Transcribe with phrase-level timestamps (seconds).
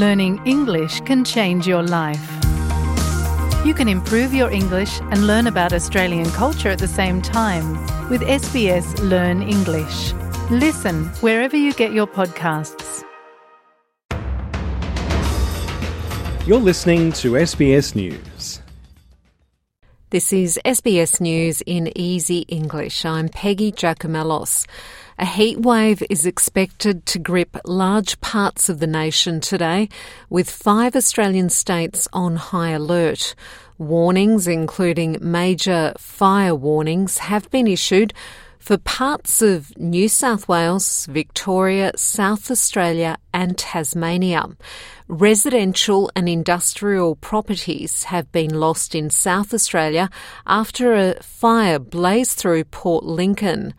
[0.00, 2.26] Learning English can change your life.
[3.66, 7.74] You can improve your English and learn about Australian culture at the same time
[8.08, 10.14] with SBS Learn English.
[10.50, 13.04] Listen wherever you get your podcasts.
[16.46, 18.62] You're listening to SBS News.
[20.08, 23.04] This is SBS News in Easy English.
[23.04, 24.66] I'm Peggy Giakoumelos.
[25.20, 29.90] A heat wave is expected to grip large parts of the nation today,
[30.30, 33.34] with five Australian states on high alert.
[33.76, 38.14] Warnings, including major fire warnings, have been issued
[38.58, 44.46] for parts of New South Wales, Victoria, South Australia, and Tasmania.
[45.06, 50.08] Residential and industrial properties have been lost in South Australia
[50.46, 53.74] after a fire blazed through Port Lincoln.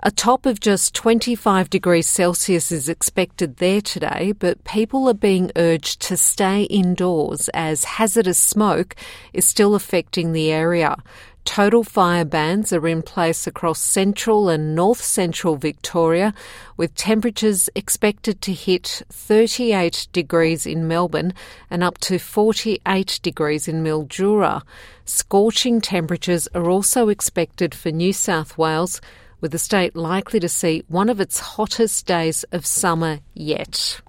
[0.00, 5.50] A top of just 25 degrees Celsius is expected there today, but people are being
[5.56, 8.94] urged to stay indoors as hazardous smoke
[9.32, 10.96] is still affecting the area.
[11.44, 16.32] Total fire bans are in place across central and north central Victoria,
[16.76, 21.34] with temperatures expected to hit 38 degrees in Melbourne
[21.70, 24.62] and up to 48 degrees in Mildura.
[25.04, 29.00] Scorching temperatures are also expected for New South Wales
[29.40, 34.00] with the state likely to see one of its hottest days of summer yet.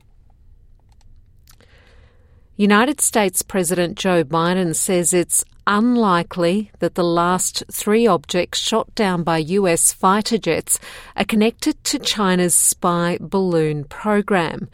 [2.55, 9.23] United States President Joe Biden says it's unlikely that the last three objects shot down
[9.23, 10.77] by US fighter jets
[11.15, 14.67] are connected to China's spy balloon program.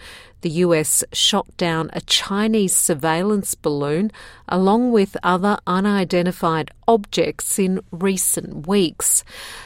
[0.46, 4.12] The US shot down a Chinese surveillance balloon
[4.48, 9.24] along with other unidentified objects in recent weeks.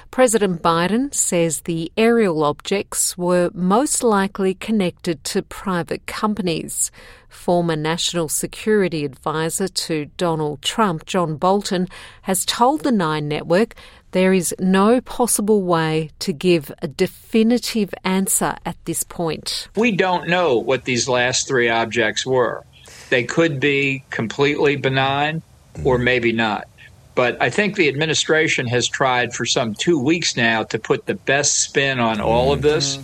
[0.09, 6.91] President Biden says the aerial objects were most likely connected to private companies.
[7.27, 11.89] Former National Security Advisor to Donald Trump, John Bolton,
[12.21, 13.75] has told the Nine Network
[14.11, 19.69] there is no possible way to give a definitive answer at this point.
[19.75, 22.63] We don't know what these last three objects were.
[23.09, 25.41] They could be completely benign
[25.83, 26.67] or maybe not.
[27.15, 31.15] But I think the administration has tried for some two weeks now to put the
[31.15, 32.97] best spin on all of this.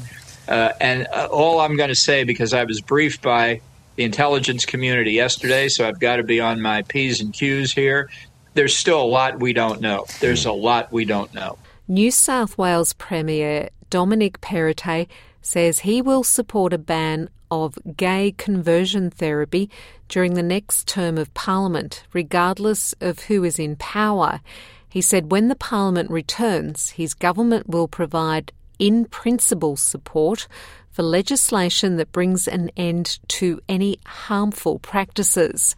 [0.48, 3.62] Uh, and uh, all I'm going to say, because I was briefed by
[3.96, 8.10] the intelligence community yesterday, so I've got to be on my P's and Q's here.
[8.56, 10.06] There's still a lot we don't know.
[10.22, 11.58] There's a lot we don't know.
[11.88, 15.08] New South Wales Premier Dominic Perrottet
[15.42, 19.70] says he will support a ban of gay conversion therapy
[20.08, 24.40] during the next term of Parliament, regardless of who is in power.
[24.88, 30.48] He said when the Parliament returns, his government will provide in principle support
[30.92, 35.76] for legislation that brings an end to any harmful practices.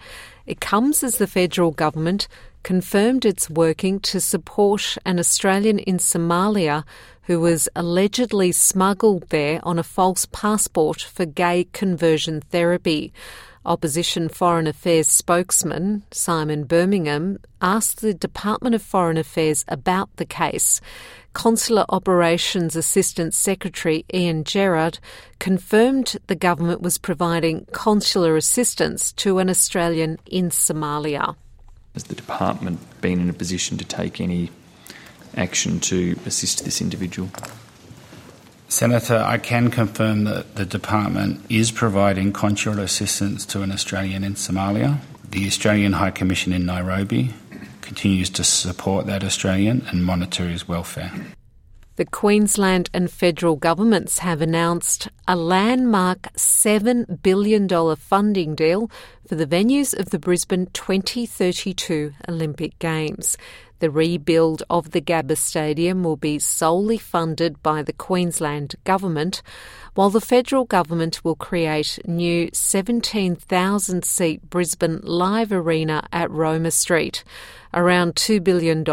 [0.48, 2.30] It comes as the federal government
[2.64, 6.86] confirmed it's working to support an Australian in Somalia
[7.24, 13.12] who was allegedly smuggled there on a false passport for gay conversion therapy.
[13.68, 20.80] Opposition Foreign Affairs spokesman Simon Birmingham asked the Department of Foreign Affairs about the case.
[21.34, 25.00] Consular Operations Assistant Secretary Ian Gerard
[25.38, 31.36] confirmed the government was providing consular assistance to an Australian in Somalia.
[31.94, 34.50] Has the department been in a position to take any
[35.36, 37.30] action to assist this individual?
[38.70, 44.34] Senator, I can confirm that the department is providing consular assistance to an Australian in
[44.34, 45.00] Somalia.
[45.30, 47.34] The Australian High Commission in Nairobi
[47.82, 51.14] continues to support that Australian and monitor his welfare.
[51.96, 58.92] The Queensland and federal governments have announced a landmark $7 billion funding deal
[59.28, 63.38] for the venues of the Brisbane 2032 Olympic Games.
[63.80, 69.44] The rebuild of the Gabba Stadium will be solely funded by the Queensland Government,
[69.94, 77.24] while the federal government will create new 17,000 seat Brisbane Live Arena at Roma Street.
[77.74, 78.84] Around $2 billion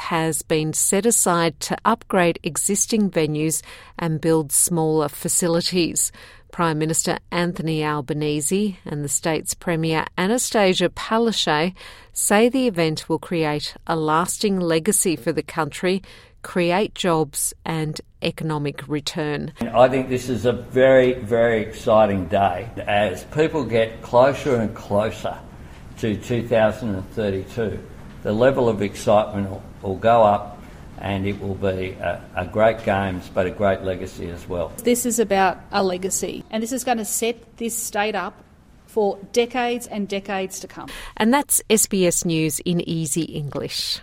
[0.00, 3.62] has been set aside to upgrade existing venues
[3.98, 6.12] and build smaller facilities.
[6.52, 11.74] Prime Minister Anthony Albanese and the state's Premier Annastacia Palaszczuk
[12.12, 16.02] say the event will create a lasting legacy for the country,
[16.42, 19.52] create jobs and economic return.
[19.60, 25.38] I think this is a very, very exciting day as people get closer and closer
[25.98, 27.78] to 2032.
[28.22, 30.59] The level of excitement will, will go up
[30.98, 34.72] and it will be a, a, great games but a great legacy as well.
[34.84, 38.42] This is about a legacy and this is going to set this state up
[38.86, 40.88] for decades and decades to come.
[41.16, 44.00] And that's SBS News in Easy English.